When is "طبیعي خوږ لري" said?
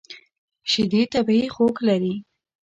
1.13-2.15